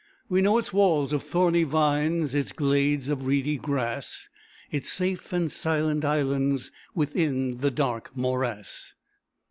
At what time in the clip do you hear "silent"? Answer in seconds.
5.51-6.03